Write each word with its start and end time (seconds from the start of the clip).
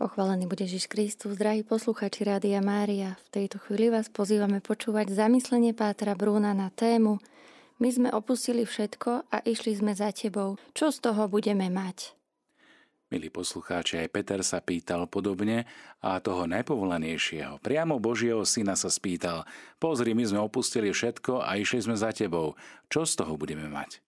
Pochválený 0.00 0.48
bude 0.48 0.64
Ježiš 0.64 0.88
Kristus, 0.88 1.36
drahí 1.36 1.60
posluchači 1.60 2.24
Rádia 2.24 2.64
Mária. 2.64 3.20
V 3.28 3.36
tejto 3.36 3.60
chvíli 3.60 3.92
vás 3.92 4.08
pozývame 4.08 4.64
počúvať 4.64 5.12
zamyslenie 5.12 5.76
Pátra 5.76 6.16
Brúna 6.16 6.56
na 6.56 6.72
tému 6.72 7.20
My 7.76 7.92
sme 7.92 8.08
opustili 8.08 8.64
všetko 8.64 9.28
a 9.28 9.44
išli 9.44 9.76
sme 9.76 9.92
za 9.92 10.08
tebou. 10.08 10.56
Čo 10.72 10.88
z 10.88 11.04
toho 11.04 11.28
budeme 11.28 11.68
mať? 11.68 12.16
Milí 13.12 13.28
poslucháči, 13.28 14.00
aj 14.00 14.08
Peter 14.08 14.40
sa 14.40 14.64
pýtal 14.64 15.04
podobne 15.04 15.68
a 16.00 16.16
toho 16.24 16.48
najpovolanejšieho, 16.48 17.60
priamo 17.60 18.00
Božieho 18.00 18.40
syna 18.48 18.80
sa 18.80 18.88
spýtal, 18.88 19.44
pozri, 19.76 20.16
my 20.16 20.24
sme 20.24 20.40
opustili 20.40 20.96
všetko 20.96 21.44
a 21.44 21.60
išli 21.60 21.76
sme 21.84 22.00
za 22.00 22.08
tebou. 22.16 22.56
Čo 22.88 23.04
z 23.04 23.20
toho 23.20 23.36
budeme 23.36 23.68
mať? 23.68 24.00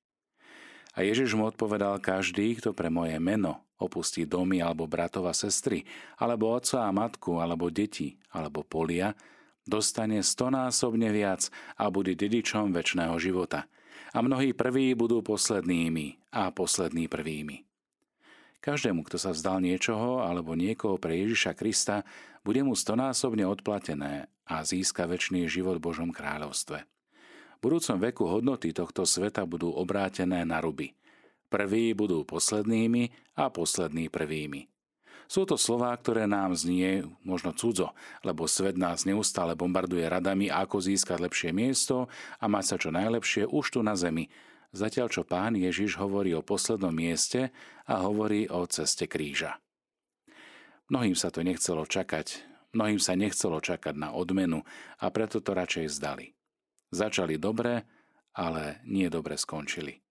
A 0.93 1.01
Ježiš 1.01 1.33
mu 1.33 1.49
odpovedal, 1.49 1.97
každý, 2.05 2.53
kto 2.61 2.77
pre 2.77 2.93
moje 2.93 3.17
meno 3.17 3.65
opustí 3.83 4.29
domy 4.29 4.63
alebo 4.63 4.87
bratov 4.87 5.27
a 5.27 5.35
sestry, 5.35 5.83
alebo 6.21 6.55
otca 6.55 6.87
a 6.87 6.95
matku, 6.95 7.43
alebo 7.43 7.73
deti, 7.73 8.15
alebo 8.31 8.63
polia, 8.63 9.17
dostane 9.67 10.23
stonásobne 10.23 11.11
viac 11.11 11.51
a 11.81 11.91
bude 11.91 12.15
dedičom 12.15 12.71
väčšného 12.71 13.17
života. 13.19 13.67
A 14.13 14.21
mnohí 14.21 14.53
prví 14.53 14.93
budú 14.93 15.25
poslednými 15.25 16.31
a 16.37 16.53
poslední 16.53 17.09
prvými. 17.09 17.65
Každému, 18.63 19.03
kto 19.03 19.19
sa 19.19 19.35
vzdal 19.35 19.59
niečoho 19.59 20.23
alebo 20.23 20.55
niekoho 20.55 20.95
pre 21.01 21.19
Ježiša 21.19 21.59
Krista, 21.59 22.07
bude 22.47 22.63
mu 22.63 22.79
stonásobne 22.79 23.43
odplatené 23.43 24.31
a 24.47 24.63
získa 24.63 25.09
väčší 25.09 25.51
život 25.51 25.83
Božom 25.83 26.15
kráľovstve 26.15 26.92
budúcom 27.63 27.97
veku 28.03 28.27
hodnoty 28.27 28.75
tohto 28.75 29.07
sveta 29.07 29.47
budú 29.47 29.71
obrátené 29.71 30.43
na 30.43 30.59
ruby. 30.59 30.99
Prví 31.47 31.95
budú 31.95 32.27
poslednými 32.27 33.15
a 33.39 33.49
poslední 33.55 34.11
prvými. 34.11 34.67
Sú 35.31 35.49
to 35.49 35.57
slová, 35.57 35.97
ktoré 35.97 36.29
nám 36.29 36.53
znie 36.53 37.09
možno 37.25 37.57
cudzo, 37.57 37.97
lebo 38.21 38.45
svet 38.45 38.77
nás 38.77 39.09
neustále 39.09 39.57
bombarduje 39.57 40.05
radami, 40.05 40.53
ako 40.53 40.83
získať 40.83 41.25
lepšie 41.25 41.51
miesto 41.57 42.11
a 42.37 42.45
mať 42.51 42.65
sa 42.67 42.77
čo 42.77 42.91
najlepšie 42.93 43.49
už 43.49 43.65
tu 43.73 43.81
na 43.81 43.97
zemi, 43.97 44.29
zatiaľ 44.77 45.09
čo 45.09 45.23
pán 45.25 45.57
Ježiš 45.57 45.97
hovorí 45.97 46.37
o 46.37 46.45
poslednom 46.45 46.93
mieste 46.93 47.49
a 47.89 48.05
hovorí 48.05 48.45
o 48.53 48.67
ceste 48.69 49.09
kríža. 49.09 49.57
Mnohým 50.93 51.17
sa 51.17 51.33
to 51.33 51.41
nechcelo 51.41 51.89
čakať, 51.89 52.45
mnohým 52.77 53.01
sa 53.01 53.17
nechcelo 53.17 53.57
čakať 53.57 53.97
na 53.97 54.13
odmenu 54.13 54.61
a 55.01 55.09
preto 55.09 55.41
to 55.41 55.57
radšej 55.57 55.97
zdali. 55.97 56.37
Začali 56.93 57.41
dobre, 57.41 57.89
ale 58.37 58.85
nie 58.85 59.09
dobre 59.09 59.41
skončili. 59.41 60.05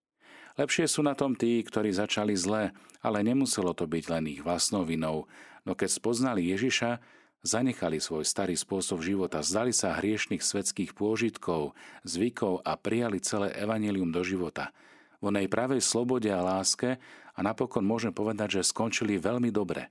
Lepšie 0.59 0.89
sú 0.89 1.05
na 1.05 1.15
tom 1.15 1.37
tí, 1.37 1.63
ktorí 1.63 1.95
začali 1.95 2.35
zle, 2.35 2.75
ale 2.99 3.23
nemuselo 3.23 3.71
to 3.71 3.87
byť 3.87 4.03
len 4.11 4.25
ich 4.27 4.41
vlastnou 4.43 4.83
vinou, 4.83 5.29
no 5.63 5.71
keď 5.77 5.89
spoznali 5.93 6.51
Ježiša, 6.51 6.99
zanechali 7.41 7.97
svoj 7.97 8.27
starý 8.27 8.59
spôsob 8.59 8.99
života, 9.01 9.39
zdali 9.41 9.71
sa 9.71 9.97
hriešných 9.97 10.43
svetských 10.43 10.91
pôžitkov, 10.93 11.73
zvykov 12.03 12.61
a 12.67 12.75
prijali 12.75 13.23
celé 13.23 13.55
evanelium 13.55 14.11
do 14.11 14.21
života. 14.21 14.75
Vo 15.21 15.29
nej 15.29 15.45
pravej 15.45 15.79
slobode 15.85 16.27
a 16.33 16.41
láske 16.41 16.97
a 17.31 17.39
napokon 17.39 17.85
môžem 17.85 18.11
povedať, 18.11 18.59
že 18.59 18.69
skončili 18.73 19.21
veľmi 19.21 19.53
dobre. 19.53 19.87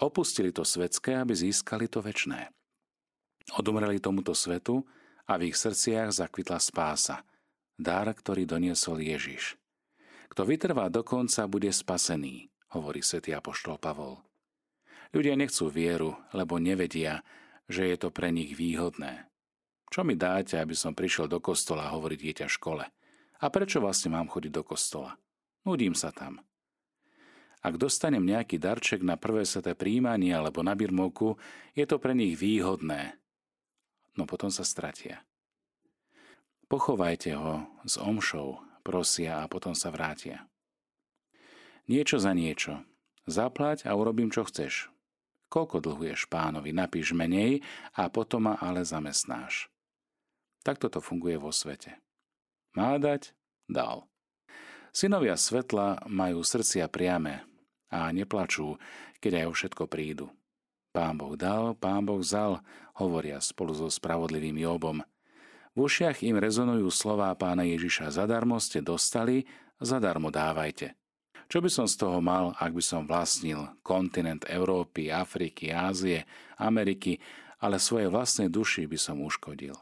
Opustili 0.00 0.52
to 0.52 0.64
svetské, 0.64 1.20
aby 1.20 1.36
získali 1.36 1.88
to 1.88 2.00
väčné. 2.00 2.48
Odumreli 3.56 4.00
tomuto 4.00 4.32
svetu, 4.32 4.84
a 5.30 5.38
v 5.38 5.54
ich 5.54 5.56
srdciach 5.56 6.10
zakvitla 6.10 6.58
spása, 6.58 7.22
dar, 7.78 8.10
ktorý 8.10 8.50
doniesol 8.50 8.98
Ježiš. 8.98 9.54
Kto 10.34 10.42
vytrvá 10.42 10.90
do 10.90 11.06
konca, 11.06 11.46
bude 11.46 11.70
spasený, 11.70 12.50
hovorí 12.74 12.98
svätý 12.98 13.30
Apoštol 13.38 13.78
Pavol. 13.78 14.18
Ľudia 15.14 15.38
nechcú 15.38 15.70
vieru, 15.70 16.18
lebo 16.34 16.58
nevedia, 16.58 17.22
že 17.70 17.86
je 17.86 17.96
to 17.98 18.10
pre 18.10 18.34
nich 18.34 18.58
výhodné. 18.58 19.30
Čo 19.90 20.02
mi 20.06 20.14
dáte, 20.14 20.58
aby 20.58 20.74
som 20.74 20.94
prišiel 20.94 21.26
do 21.26 21.42
kostola, 21.42 21.90
hovorí 21.90 22.14
dieťa 22.18 22.46
v 22.46 22.54
škole. 22.54 22.84
A 23.40 23.46
prečo 23.50 23.82
vlastne 23.82 24.14
mám 24.14 24.30
chodiť 24.30 24.52
do 24.54 24.62
kostola? 24.62 25.18
Nudím 25.66 25.98
sa 25.98 26.14
tam. 26.14 26.42
Ak 27.60 27.74
dostanem 27.74 28.22
nejaký 28.22 28.56
darček 28.56 29.02
na 29.02 29.18
prvé 29.18 29.42
sveté 29.42 29.74
príjmanie 29.74 30.30
alebo 30.30 30.62
na 30.62 30.78
birmovku, 30.78 31.36
je 31.74 31.84
to 31.90 31.98
pre 31.98 32.14
nich 32.14 32.38
výhodné, 32.38 33.20
no 34.20 34.28
potom 34.28 34.52
sa 34.52 34.68
stratia. 34.68 35.24
Pochovajte 36.68 37.32
ho 37.32 37.64
s 37.88 37.96
omšou, 37.96 38.60
prosia 38.84 39.40
a 39.40 39.48
potom 39.48 39.72
sa 39.72 39.88
vrátia. 39.88 40.44
Niečo 41.88 42.20
za 42.20 42.36
niečo. 42.36 42.84
Zaplať 43.24 43.88
a 43.88 43.96
urobím, 43.96 44.28
čo 44.28 44.44
chceš. 44.44 44.92
Koľko 45.50 45.82
dlhuješ 45.82 46.30
pánovi, 46.30 46.70
napíš 46.70 47.10
menej 47.10 47.64
a 47.96 48.06
potom 48.06 48.46
ma 48.46 48.54
ale 48.62 48.86
zamestnáš. 48.86 49.66
Takto 50.62 50.86
to 50.92 51.00
funguje 51.02 51.40
vo 51.40 51.50
svete. 51.50 51.98
Má 52.76 53.00
dať? 53.00 53.34
Dal. 53.66 54.06
Synovia 54.94 55.34
svetla 55.34 56.06
majú 56.06 56.44
srdcia 56.44 56.86
priame 56.86 57.42
a 57.90 58.10
neplačú, 58.14 58.78
keď 59.18 59.42
aj 59.42 59.46
o 59.46 59.52
všetko 59.54 59.84
prídu. 59.90 60.26
Pán 60.90 61.14
Boh 61.14 61.38
dal, 61.38 61.78
pán 61.78 62.02
Boh 62.02 62.18
vzal, 62.18 62.58
hovoria 62.98 63.38
spolu 63.38 63.70
so 63.78 63.86
spravodlivým 63.86 64.58
Jobom. 64.58 65.06
V 65.78 65.86
ušiach 65.86 66.26
im 66.26 66.34
rezonujú 66.34 66.90
slová 66.90 67.30
pána 67.38 67.62
Ježiša 67.62 68.10
zadarmo 68.10 68.58
ste 68.58 68.82
dostali, 68.82 69.46
zadarmo 69.78 70.34
dávajte. 70.34 70.98
Čo 71.46 71.62
by 71.62 71.70
som 71.70 71.86
z 71.86 71.94
toho 71.98 72.18
mal, 72.18 72.54
ak 72.58 72.74
by 72.74 72.82
som 72.82 73.06
vlastnil 73.06 73.78
kontinent 73.86 74.46
Európy, 74.50 75.14
Afriky, 75.14 75.70
Ázie, 75.70 76.26
Ameriky, 76.58 77.18
ale 77.62 77.78
svojej 77.78 78.10
vlastnej 78.10 78.50
duši 78.50 78.86
by 78.90 78.98
som 78.98 79.22
uškodil. 79.22 79.74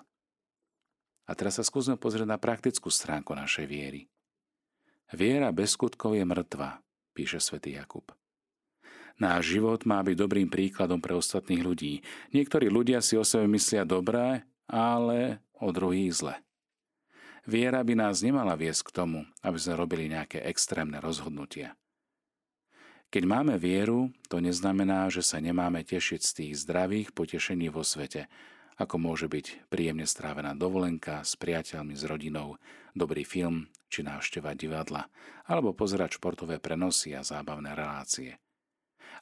A 1.28 1.30
teraz 1.36 1.60
sa 1.60 1.64
skúsme 1.64 2.00
pozrieť 2.00 2.28
na 2.28 2.40
praktickú 2.40 2.88
stránku 2.88 3.36
našej 3.36 3.68
viery. 3.68 4.08
Viera 5.12 5.52
bez 5.56 5.76
skutkov 5.76 6.16
je 6.16 6.24
mŕtva, 6.24 6.84
píše 7.16 7.40
svätý 7.40 7.76
Jakub. 7.76 8.12
Náš 9.18 9.58
život 9.58 9.82
má 9.82 9.98
byť 9.98 10.14
dobrým 10.14 10.46
príkladom 10.46 11.02
pre 11.02 11.18
ostatných 11.18 11.58
ľudí. 11.58 12.06
Niektorí 12.30 12.70
ľudia 12.70 13.02
si 13.02 13.18
o 13.18 13.26
sebe 13.26 13.50
myslia 13.50 13.82
dobré, 13.82 14.46
ale 14.70 15.42
o 15.58 15.74
druhých 15.74 16.14
zle. 16.14 16.34
Viera 17.42 17.82
by 17.82 17.98
nás 17.98 18.22
nemala 18.22 18.54
viesť 18.54 18.86
k 18.86 18.94
tomu, 18.94 19.18
aby 19.42 19.58
sme 19.58 19.74
robili 19.74 20.06
nejaké 20.06 20.38
extrémne 20.46 21.02
rozhodnutia. 21.02 21.74
Keď 23.10 23.24
máme 23.26 23.58
vieru, 23.58 24.14
to 24.30 24.38
neznamená, 24.38 25.10
že 25.10 25.26
sa 25.26 25.42
nemáme 25.42 25.82
tešiť 25.82 26.20
z 26.22 26.30
tých 26.30 26.52
zdravých 26.62 27.10
potešení 27.10 27.72
vo 27.74 27.82
svete, 27.82 28.30
ako 28.78 29.02
môže 29.02 29.26
byť 29.26 29.66
príjemne 29.72 30.06
strávená 30.06 30.54
dovolenka 30.54 31.26
s 31.26 31.34
priateľmi, 31.34 31.98
s 31.98 32.06
rodinou, 32.06 32.60
dobrý 32.94 33.26
film 33.26 33.66
či 33.90 34.06
návšteva 34.06 34.54
divadla, 34.54 35.10
alebo 35.48 35.74
pozerať 35.74 36.20
športové 36.20 36.62
prenosy 36.62 37.18
a 37.18 37.26
zábavné 37.26 37.74
relácie– 37.74 38.36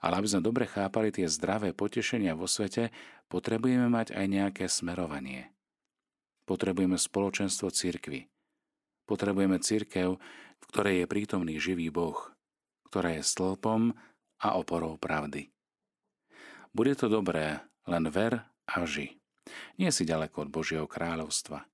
ale 0.01 0.21
aby 0.21 0.29
sme 0.29 0.45
dobre 0.45 0.65
chápali 0.69 1.12
tie 1.12 1.29
zdravé 1.29 1.73
potešenia 1.73 2.37
vo 2.37 2.49
svete, 2.49 2.91
potrebujeme 3.29 3.89
mať 3.89 4.15
aj 4.17 4.27
nejaké 4.27 4.65
smerovanie. 4.69 5.51
Potrebujeme 6.47 6.95
spoločenstvo 7.01 7.75
cirkvy. 7.75 8.31
Potrebujeme 9.07 9.59
cirkev, 9.62 10.19
v 10.57 10.65
ktorej 10.71 11.05
je 11.05 11.11
prítomný 11.11 11.55
živý 11.59 11.91
Boh, 11.91 12.19
ktorá 12.91 13.19
je 13.19 13.23
stĺpom 13.23 13.95
a 14.43 14.49
oporou 14.59 14.99
pravdy. 14.99 15.51
Bude 16.77 16.93
to 16.93 17.09
dobré, 17.09 17.65
len 17.89 18.05
ver 18.13 18.45
a 18.69 18.84
ži. 18.84 19.17
Nie 19.78 19.95
si 19.95 20.03
ďaleko 20.05 20.47
od 20.47 20.53
Božieho 20.53 20.87
kráľovstva. 20.91 21.65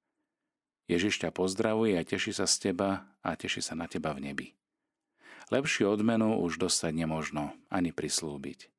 Ježiš 0.86 1.24
ťa 1.24 1.32
pozdravuje 1.32 1.96
a 1.96 2.04
teší 2.04 2.36
sa 2.36 2.44
z 2.44 2.70
teba 2.70 3.08
a 3.24 3.32
teší 3.32 3.64
sa 3.64 3.72
na 3.72 3.88
teba 3.88 4.12
v 4.12 4.30
nebi. 4.30 4.46
Lepšiu 5.52 5.92
odmenu 5.92 6.40
už 6.40 6.56
dostať 6.56 7.04
nemožno, 7.04 7.52
ani 7.68 7.92
prislúbiť. 7.92 8.72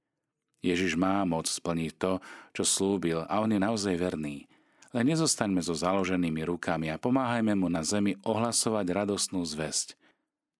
Ježiš 0.65 0.97
má 0.97 1.21
moc 1.21 1.45
splniť 1.45 1.91
to, 2.01 2.17
čo 2.49 2.65
slúbil 2.65 3.29
a 3.29 3.45
on 3.45 3.53
je 3.53 3.61
naozaj 3.61 3.93
verný. 3.93 4.49
Len 4.89 5.05
nezostaňme 5.05 5.61
so 5.61 5.77
založenými 5.77 6.41
rukami 6.41 6.89
a 6.89 6.97
pomáhajme 6.97 7.53
mu 7.53 7.69
na 7.69 7.85
zemi 7.85 8.17
ohlasovať 8.25 8.89
radostnú 8.89 9.45
zväzť. 9.45 9.93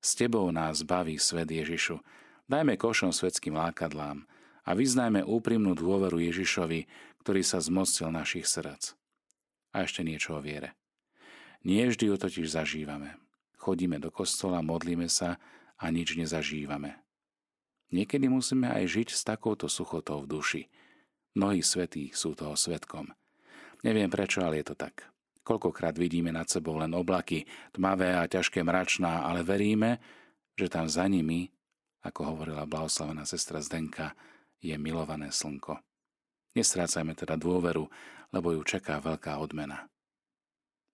S 0.06 0.14
tebou 0.14 0.46
nás 0.54 0.86
baví 0.86 1.18
svet 1.18 1.50
Ježišu. 1.50 1.98
Dajme 2.46 2.78
košom 2.78 3.10
svetským 3.10 3.58
lákadlám 3.58 4.30
a 4.70 4.70
vyznajme 4.78 5.26
úprimnú 5.26 5.74
dôveru 5.74 6.22
Ježišovi, 6.30 6.86
ktorý 7.26 7.42
sa 7.42 7.58
zmocil 7.58 8.14
našich 8.14 8.46
srdc. 8.46 8.94
A 9.74 9.82
ešte 9.82 10.06
niečo 10.06 10.38
o 10.38 10.44
viere. 10.46 10.78
Nie 11.66 11.90
vždy 11.90 12.14
ju 12.14 12.16
totiž 12.22 12.54
zažívame. 12.54 13.18
Chodíme 13.58 13.98
do 13.98 14.14
kostola, 14.14 14.62
modlíme 14.62 15.10
sa 15.10 15.42
a 15.78 15.90
nič 15.90 16.16
nezažívame. 16.18 17.00
Niekedy 17.94 18.26
musíme 18.26 18.74
aj 18.74 18.90
žiť 18.90 19.10
s 19.14 19.22
takouto 19.22 19.70
suchotou 19.70 20.26
v 20.26 20.30
duši. 20.30 20.64
Mnohí 21.38 21.62
svetí 21.62 22.10
sú 22.14 22.34
toho 22.34 22.58
svetkom. 22.58 23.14
Neviem 23.86 24.10
prečo, 24.10 24.42
ale 24.42 24.62
je 24.62 24.74
to 24.74 24.76
tak. 24.78 25.14
Koľkokrát 25.44 25.94
vidíme 26.00 26.32
nad 26.32 26.48
sebou 26.48 26.80
len 26.80 26.96
oblaky, 26.96 27.44
tmavé 27.76 28.16
a 28.16 28.26
ťažké 28.26 28.64
mračná, 28.64 29.28
ale 29.28 29.44
veríme, 29.44 30.00
že 30.56 30.72
tam 30.72 30.88
za 30.88 31.04
nimi, 31.06 31.52
ako 32.02 32.34
hovorila 32.34 32.64
blahoslavená 32.64 33.28
sestra 33.28 33.60
Zdenka, 33.60 34.16
je 34.64 34.74
milované 34.80 35.30
slnko. 35.30 35.84
Nestrácajme 36.56 37.14
teda 37.18 37.36
dôveru, 37.36 37.92
lebo 38.32 38.56
ju 38.56 38.62
čaká 38.64 39.04
veľká 39.04 39.36
odmena. 39.38 39.92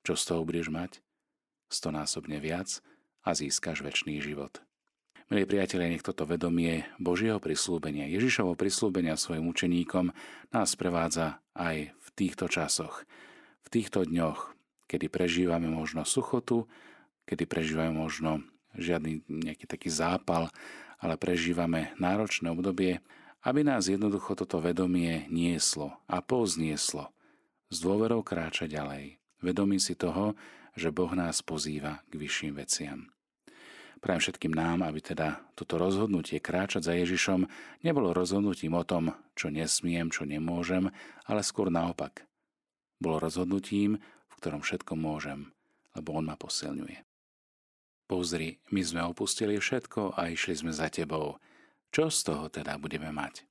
Čo 0.01 0.17
z 0.17 0.23
toho 0.25 0.41
budeš 0.47 0.71
mať? 0.71 1.03
Stonásobne 1.69 2.41
viac 2.41 2.81
a 3.21 3.37
získaš 3.37 3.85
väčší 3.85 4.17
život. 4.23 4.63
Milí 5.29 5.45
priatelia, 5.45 5.93
nech 5.93 6.01
toto 6.01 6.25
vedomie 6.25 6.89
Božieho 6.97 7.37
prislúbenia, 7.37 8.09
Ježišovo 8.09 8.57
prislúbenia 8.57 9.13
svojim 9.13 9.45
učeníkom 9.45 10.09
nás 10.49 10.73
prevádza 10.73 11.37
aj 11.53 11.93
v 11.93 12.07
týchto 12.17 12.49
časoch, 12.49 13.05
v 13.61 13.67
týchto 13.69 14.09
dňoch, 14.09 14.57
kedy 14.89 15.05
prežívame 15.05 15.69
možno 15.69 16.01
suchotu, 16.01 16.65
kedy 17.29 17.45
prežívame 17.45 17.93
možno 17.93 18.41
žiadny 18.73 19.21
nejaký 19.29 19.69
taký 19.69 19.93
zápal, 19.93 20.49
ale 20.97 21.13
prežívame 21.13 21.93
náročné 22.01 22.49
obdobie, 22.49 22.97
aby 23.45 23.61
nás 23.61 23.85
jednoducho 23.85 24.33
toto 24.33 24.57
vedomie 24.57 25.29
nieslo 25.29 25.93
a 26.09 26.25
poznieslo. 26.25 27.13
S 27.69 27.85
dôverou 27.85 28.25
kráča 28.25 28.65
ďalej. 28.65 29.21
Vedomí 29.45 29.77
si 29.77 29.93
toho, 29.93 30.33
že 30.73 30.89
Boh 30.89 31.13
nás 31.13 31.45
pozýva 31.45 32.01
k 32.09 32.17
vyšším 32.17 32.57
veciam. 32.57 33.13
Prajem 33.99 34.23
všetkým 34.23 34.55
nám, 34.55 34.87
aby 34.87 35.03
teda 35.03 35.43
toto 35.59 35.75
rozhodnutie 35.75 36.39
kráčať 36.39 36.87
za 36.87 36.93
Ježišom 36.95 37.43
nebolo 37.83 38.15
rozhodnutím 38.15 38.79
o 38.79 38.87
tom, 38.87 39.11
čo 39.35 39.51
nesmiem, 39.51 40.07
čo 40.07 40.23
nemôžem, 40.23 40.87
ale 41.27 41.43
skôr 41.43 41.67
naopak. 41.67 42.23
Bolo 42.95 43.19
rozhodnutím, 43.19 43.99
v 43.99 44.33
ktorom 44.39 44.63
všetko 44.63 44.95
môžem, 44.95 45.51
lebo 45.99 46.15
On 46.15 46.23
ma 46.23 46.39
posilňuje. 46.39 47.03
Pozri, 48.07 48.57
my 48.71 48.81
sme 48.81 49.01
opustili 49.03 49.59
všetko 49.59 50.15
a 50.15 50.31
išli 50.31 50.55
sme 50.55 50.71
za 50.71 50.87
Tebou. 50.87 51.37
Čo 51.91 52.07
z 52.07 52.19
toho 52.25 52.47
teda 52.47 52.79
budeme 52.79 53.11
mať? 53.11 53.45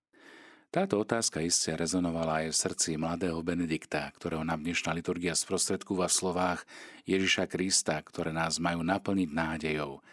Táto 0.69 1.01
otázka 1.01 1.41
iste 1.41 1.73
rezonovala 1.73 2.45
aj 2.45 2.53
v 2.53 2.61
srdci 2.61 2.91
mladého 3.01 3.41
Benedikta, 3.41 4.13
ktorého 4.13 4.45
nám 4.45 4.61
dnešná 4.61 4.93
liturgia 4.93 5.33
sprostredkúva 5.33 6.13
v 6.13 6.19
slovách 6.21 6.61
Ježiša 7.09 7.49
Krista, 7.49 7.97
ktoré 8.05 8.37
nás 8.37 8.61
majú 8.61 8.85
naplniť 8.85 9.31
nádejou, 9.33 10.05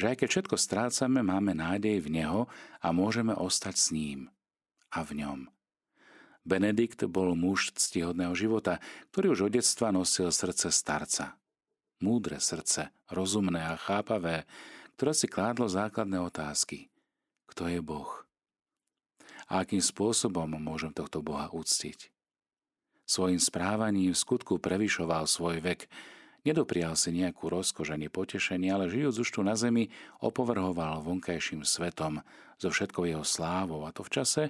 že 0.00 0.16
aj 0.16 0.16
keď 0.24 0.28
všetko 0.32 0.56
strácame, 0.56 1.20
máme 1.20 1.52
nádej 1.52 2.00
v 2.00 2.08
Neho 2.08 2.40
a 2.80 2.88
môžeme 2.96 3.36
ostať 3.36 3.74
s 3.76 3.86
ním 3.92 4.32
a 4.88 5.04
v 5.04 5.20
ňom. 5.20 5.40
Benedikt 6.48 7.04
bol 7.04 7.36
muž 7.36 7.76
ctihodného 7.76 8.32
života, 8.32 8.80
ktorý 9.12 9.36
už 9.36 9.40
od 9.46 9.60
detstva 9.60 9.92
nosil 9.92 10.32
srdce 10.32 10.72
starca. 10.72 11.36
Múdre 12.00 12.40
srdce, 12.40 12.88
rozumné 13.12 13.60
a 13.60 13.76
chápavé, 13.76 14.48
ktoré 14.96 15.12
si 15.12 15.28
kládlo 15.28 15.68
základné 15.68 16.16
otázky. 16.16 16.88
Kto 17.44 17.68
je 17.68 17.84
Boh? 17.84 18.24
a 19.50 19.66
akým 19.66 19.82
spôsobom 19.82 20.46
môžem 20.62 20.94
tohto 20.94 21.18
Boha 21.18 21.50
úctiť. 21.50 22.14
Svojim 23.02 23.42
správaním 23.42 24.14
v 24.14 24.22
skutku 24.22 24.62
prevyšoval 24.62 25.26
svoj 25.26 25.58
vek, 25.58 25.90
nedoprial 26.44 26.96
si 26.96 27.12
nejakú 27.12 27.50
rozkož 27.50 27.94
ani 27.94 28.08
potešenie, 28.12 28.70
ale 28.70 28.90
žijúc 28.92 29.22
už 29.22 29.28
tu 29.28 29.40
na 29.44 29.56
zemi, 29.58 29.92
opovrhoval 30.22 31.04
vonkajším 31.04 31.64
svetom 31.64 32.24
so 32.60 32.68
všetkou 32.68 33.08
jeho 33.08 33.24
slávou 33.24 33.88
a 33.88 33.94
to 33.94 34.04
v 34.04 34.12
čase, 34.20 34.42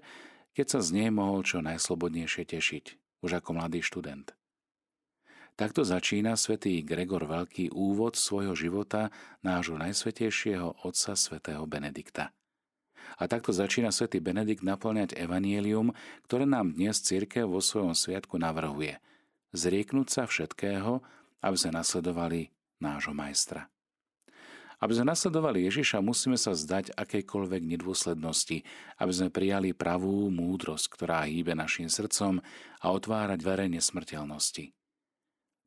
keď 0.54 0.66
sa 0.66 0.80
z 0.82 0.88
nej 0.98 1.10
mohol 1.14 1.46
čo 1.46 1.62
najslobodnejšie 1.62 2.42
tešiť, 2.46 2.84
už 3.22 3.30
ako 3.38 3.50
mladý 3.54 3.80
študent. 3.80 4.34
Takto 5.60 5.84
začína 5.84 6.40
svätý 6.40 6.80
Gregor 6.80 7.28
Veľký 7.28 7.68
úvod 7.76 8.16
svojho 8.16 8.56
života 8.56 9.12
nášho 9.44 9.76
najsvetejšieho 9.76 10.88
otca 10.88 11.12
svätého 11.12 11.68
Benedikta. 11.68 12.32
A 13.20 13.28
takto 13.28 13.52
začína 13.52 13.92
svätý 13.92 14.24
Benedikt 14.24 14.64
naplňať 14.64 15.18
evanielium, 15.20 15.92
ktoré 16.24 16.48
nám 16.48 16.72
dnes 16.72 17.04
církev 17.04 17.44
vo 17.44 17.60
svojom 17.60 17.92
sviatku 17.92 18.40
navrhuje. 18.40 19.02
Zrieknúť 19.52 20.08
sa 20.08 20.22
všetkého, 20.24 21.04
aby 21.40 21.56
sme 21.56 21.80
nasledovali 21.80 22.52
nášho 22.80 23.12
majstra. 23.12 23.68
Aby 24.80 24.96
sme 24.96 25.12
nasledovali 25.12 25.68
Ježiša, 25.68 26.00
musíme 26.00 26.40
sa 26.40 26.56
zdať 26.56 26.96
akejkoľvek 26.96 27.62
nedôslednosti, 27.68 28.64
aby 28.96 29.12
sme 29.12 29.28
prijali 29.28 29.76
pravú 29.76 30.32
múdrosť, 30.32 30.96
ktorá 30.96 31.28
hýbe 31.28 31.52
našim 31.52 31.92
srdcom 31.92 32.40
a 32.80 32.86
otvárať 32.88 33.44
dvere 33.44 33.68
nesmrteľnosti. 33.68 34.72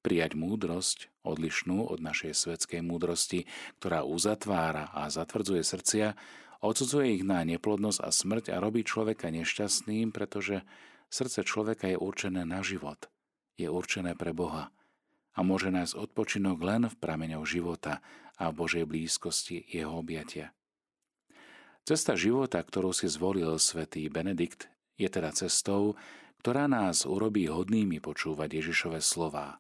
Prijať 0.02 0.34
múdrosť, 0.34 1.14
odlišnú 1.22 1.94
od 1.94 2.02
našej 2.02 2.34
svetskej 2.34 2.82
múdrosti, 2.82 3.46
ktorá 3.78 4.02
uzatvára 4.02 4.90
a 4.92 5.08
zatvrdzuje 5.14 5.62
srdcia, 5.62 6.08
Odsudzuje 6.64 7.20
ich 7.20 7.24
na 7.28 7.44
neplodnosť 7.44 8.00
a 8.00 8.08
smrť 8.08 8.56
a 8.56 8.64
robí 8.64 8.88
človeka 8.88 9.28
nešťastným, 9.28 10.16
pretože 10.16 10.64
srdce 11.12 11.44
človeka 11.44 11.92
je 11.92 12.00
určené 12.00 12.48
na 12.48 12.64
život, 12.64 13.12
je 13.60 13.68
určené 13.68 14.16
pre 14.16 14.32
Boha 14.32 14.72
a 15.34 15.40
môže 15.42 15.74
nájsť 15.74 15.98
odpočinok 15.98 16.58
len 16.62 16.90
v 16.90 16.96
prameňoch 16.98 17.46
života 17.46 18.00
a 18.38 18.50
v 18.50 18.58
Božej 18.64 18.86
blízkosti 18.86 19.66
jeho 19.70 19.98
objatia. 19.98 20.54
Cesta 21.84 22.16
života, 22.16 22.64
ktorú 22.64 22.96
si 22.96 23.12
zvolil 23.12 23.60
svätý 23.60 24.08
Benedikt, 24.08 24.72
je 24.96 25.10
teda 25.12 25.36
cestou, 25.36 26.00
ktorá 26.40 26.72
nás 26.72 27.04
urobí 27.04 27.52
hodnými 27.52 28.00
počúvať 28.00 28.64
Ježišove 28.64 29.04
slová. 29.04 29.60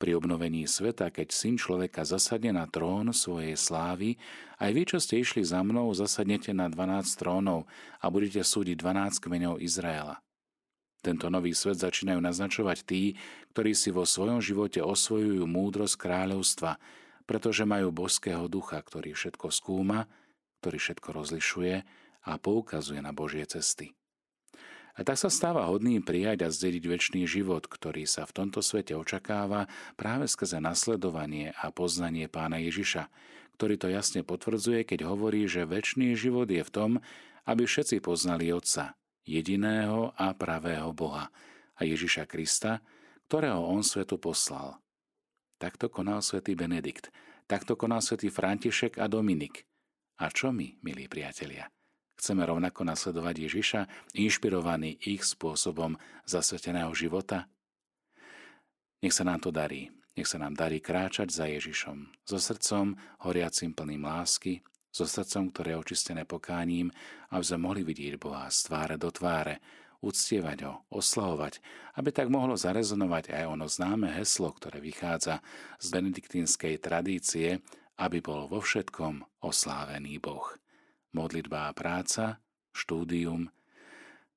Pri 0.00 0.16
obnovení 0.16 0.64
sveta, 0.64 1.12
keď 1.12 1.28
syn 1.28 1.60
človeka 1.60 2.08
zasadne 2.08 2.56
na 2.56 2.64
trón 2.64 3.12
svojej 3.12 3.52
slávy, 3.52 4.16
aj 4.56 4.70
vy, 4.72 4.82
čo 4.88 4.96
ste 4.96 5.20
išli 5.20 5.44
za 5.44 5.60
mnou, 5.60 5.92
zasadnete 5.92 6.56
na 6.56 6.72
12 6.72 7.04
trónov 7.20 7.68
a 8.00 8.08
budete 8.08 8.40
súdiť 8.40 8.80
12 8.80 9.20
kmeňov 9.20 9.60
Izraela. 9.60 10.24
Tento 11.00 11.32
nový 11.32 11.56
svet 11.56 11.80
začínajú 11.80 12.20
naznačovať 12.20 12.78
tí, 12.84 13.16
ktorí 13.56 13.72
si 13.72 13.88
vo 13.88 14.04
svojom 14.04 14.44
živote 14.44 14.84
osvojujú 14.84 15.48
múdrosť 15.48 15.96
kráľovstva, 15.96 16.76
pretože 17.24 17.64
majú 17.64 17.88
božského 17.88 18.44
ducha, 18.52 18.76
ktorý 18.84 19.16
všetko 19.16 19.48
skúma, 19.48 20.04
ktorý 20.60 20.76
všetko 20.76 21.08
rozlišuje 21.16 21.74
a 22.28 22.32
poukazuje 22.36 23.00
na 23.00 23.16
Božie 23.16 23.48
cesty. 23.48 23.96
A 24.98 25.06
tak 25.06 25.16
sa 25.16 25.32
stáva 25.32 25.64
hodným 25.64 26.04
prijať 26.04 26.44
a 26.44 26.52
zdediť 26.52 26.84
väčší 26.84 27.24
život, 27.24 27.64
ktorý 27.64 28.04
sa 28.04 28.28
v 28.28 28.36
tomto 28.36 28.60
svete 28.60 28.92
očakáva 28.92 29.64
práve 29.96 30.28
skrze 30.28 30.60
nasledovanie 30.60 31.56
a 31.56 31.72
poznanie 31.72 32.28
pána 32.28 32.60
Ježiša, 32.60 33.08
ktorý 33.56 33.80
to 33.80 33.88
jasne 33.88 34.20
potvrdzuje, 34.20 34.84
keď 34.84 35.08
hovorí, 35.08 35.48
že 35.48 35.64
väčší 35.64 36.12
život 36.12 36.52
je 36.52 36.60
v 36.60 36.74
tom, 36.74 36.90
aby 37.48 37.64
všetci 37.64 38.04
poznali 38.04 38.52
Otca, 38.52 38.99
jediného 39.30 40.10
a 40.18 40.34
pravého 40.34 40.90
Boha 40.90 41.30
a 41.78 41.80
Ježiša 41.86 42.26
Krista, 42.26 42.82
ktorého 43.30 43.62
on 43.62 43.86
svetu 43.86 44.18
poslal. 44.18 44.82
Takto 45.62 45.86
konal 45.86 46.18
svätý 46.26 46.58
Benedikt, 46.58 47.14
takto 47.46 47.78
konal 47.78 48.02
svätý 48.02 48.26
František 48.26 48.98
a 48.98 49.06
Dominik. 49.06 49.62
A 50.18 50.34
čo 50.34 50.50
my, 50.50 50.82
milí 50.82 51.06
priatelia? 51.06 51.70
Chceme 52.18 52.44
rovnako 52.44 52.84
nasledovať 52.84 53.48
Ježiša, 53.48 53.80
inšpirovaný 54.18 54.98
ich 55.08 55.24
spôsobom 55.24 55.96
zasveteného 56.28 56.92
života? 56.92 57.48
Nech 59.00 59.16
sa 59.16 59.24
nám 59.24 59.40
to 59.40 59.48
darí. 59.48 59.88
Nech 60.18 60.28
sa 60.28 60.36
nám 60.36 60.52
darí 60.52 60.82
kráčať 60.84 61.32
za 61.32 61.48
Ježišom, 61.48 62.12
so 62.28 62.36
srdcom 62.36 62.98
horiacim 63.24 63.72
plným 63.72 64.04
lásky, 64.04 64.60
so 64.90 65.06
srdcom, 65.06 65.54
ktoré 65.54 65.74
je 65.74 65.82
očistené 65.82 66.22
pokáním, 66.26 66.90
aby 67.30 67.44
sme 67.46 67.66
mohli 67.70 67.82
vidieť 67.86 68.18
Boha 68.18 68.50
z 68.50 68.70
tváre 68.70 68.94
do 68.98 69.10
tváre, 69.10 69.62
uctievať 70.02 70.58
ho, 70.66 70.74
oslavovať, 70.90 71.60
aby 71.96 72.10
tak 72.10 72.32
mohlo 72.32 72.56
zarezonovať 72.56 73.36
aj 73.36 73.44
ono 73.46 73.66
známe 73.68 74.10
heslo, 74.16 74.50
ktoré 74.50 74.80
vychádza 74.80 75.44
z 75.76 75.86
benediktínskej 75.92 76.80
tradície, 76.80 77.60
aby 78.00 78.24
bol 78.24 78.48
vo 78.48 78.64
všetkom 78.64 79.44
oslávený 79.44 80.16
Boh 80.18 80.60
modlitba 81.12 81.70
a 81.70 81.76
práca, 81.76 82.38
štúdium, 82.70 83.50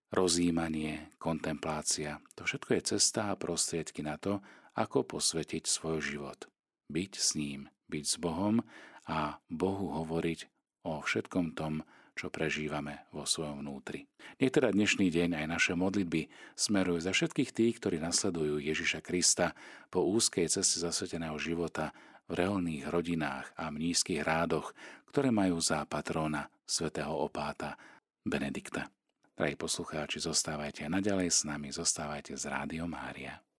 rozjímanie, 0.09 1.13
kontemplácia. 1.21 2.21
To 2.37 2.45
všetko 2.45 2.69
je 2.77 2.97
cesta 2.97 3.33
a 3.33 3.37
prostriedky 3.37 4.01
na 4.01 4.17
to, 4.17 4.41
ako 4.73 5.05
posvetiť 5.05 5.69
svoj 5.69 6.01
život. 6.01 6.49
Byť 6.89 7.13
s 7.17 7.29
ním, 7.37 7.69
byť 7.89 8.05
s 8.05 8.15
Bohom 8.17 8.61
a 9.07 9.37
Bohu 9.51 9.91
hovoriť 10.01 10.39
o 10.87 10.99
všetkom 11.03 11.55
tom, 11.55 11.83
čo 12.13 12.29
prežívame 12.29 13.09
vo 13.09 13.25
svojom 13.25 13.65
vnútri. 13.65 14.05
Nech 14.37 14.53
teda 14.53 14.69
dnešný 14.69 15.09
deň 15.09 15.43
aj 15.43 15.45
naše 15.49 15.73
modlitby 15.73 16.29
smerujú 16.53 17.01
za 17.01 17.11
všetkých 17.11 17.51
tých, 17.51 17.73
ktorí 17.81 17.97
nasledujú 17.97 18.61
Ježiša 18.61 19.01
Krista 19.01 19.57
po 19.89 20.05
úzkej 20.05 20.45
ceste 20.45 20.77
zasveteného 20.77 21.35
života 21.41 21.89
v 22.29 22.39
reálnych 22.39 22.87
rodinách 22.87 23.51
a 23.57 23.73
mnízkych 23.73 24.21
rádoch, 24.23 24.71
ktoré 25.09 25.33
majú 25.33 25.59
za 25.59 25.83
patróna 25.89 26.47
svätého 26.63 27.11
opáta 27.11 27.75
Benedikta. 28.23 28.87
Drahí 29.33 29.57
poslucháči, 29.57 30.21
zostávajte 30.21 30.85
naďalej 30.87 31.29
s 31.33 31.41
nami, 31.43 31.73
zostávajte 31.73 32.37
z 32.37 32.43
Rádiom 32.47 32.87
Mária. 32.87 33.43